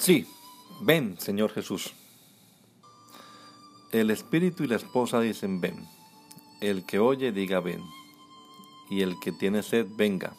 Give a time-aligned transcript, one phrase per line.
[0.00, 0.26] Sí,
[0.80, 1.92] ven, Señor Jesús.
[3.92, 5.86] El espíritu y la esposa dicen ven.
[6.62, 7.82] El que oye diga ven.
[8.88, 10.32] Y el que tiene sed venga.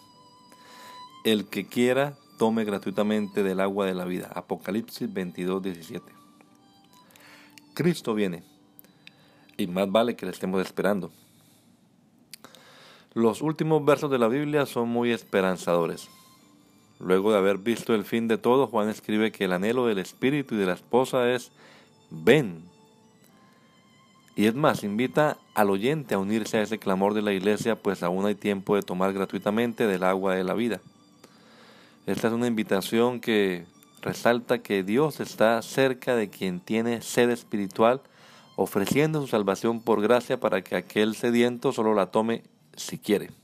[1.24, 4.32] El que quiera tome gratuitamente del agua de la vida.
[4.34, 6.12] Apocalipsis 22, 17.
[7.76, 8.42] Cristo viene.
[9.58, 11.12] Y más vale que le estemos esperando.
[13.14, 16.10] Los últimos versos de la Biblia son muy esperanzadores.
[17.04, 20.56] Luego de haber visto el fin de todo, Juan escribe que el anhelo del espíritu
[20.56, 21.52] y de la esposa es
[22.12, 22.64] ven.
[24.36, 28.04] Y es más, invita al oyente a unirse a ese clamor de la iglesia, pues
[28.04, 30.80] aún hay tiempo de tomar gratuitamente del agua de la vida.
[32.06, 33.66] Esta es una invitación que
[34.02, 38.02] resalta que Dios está cerca de quien tiene sed espiritual,
[38.56, 42.44] ofreciendo su salvación por gracia para que aquel sediento solo la tome
[42.76, 43.41] si quiere.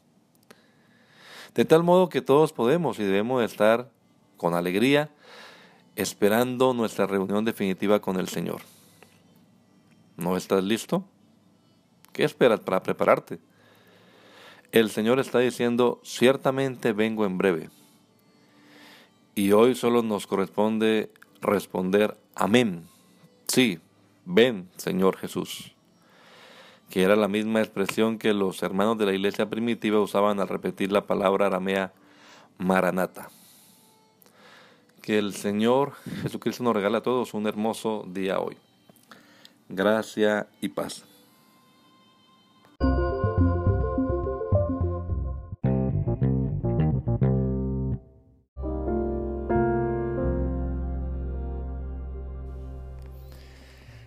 [1.57, 3.89] De tal modo que todos podemos y debemos estar
[4.37, 5.09] con alegría
[5.95, 8.61] esperando nuestra reunión definitiva con el Señor.
[10.17, 11.03] ¿No estás listo?
[12.13, 13.39] ¿Qué esperas para prepararte?
[14.71, 17.71] El Señor está diciendo, ciertamente vengo en breve.
[19.33, 21.11] Y hoy solo nos corresponde
[21.41, 22.87] responder, amén.
[23.47, 23.79] Sí,
[24.25, 25.75] ven, Señor Jesús
[26.89, 30.91] que era la misma expresión que los hermanos de la iglesia primitiva usaban al repetir
[30.91, 31.91] la palabra aramea
[32.57, 33.29] maranata.
[35.01, 38.57] Que el Señor Jesucristo nos regala a todos un hermoso día hoy.
[39.69, 41.06] Gracia y paz.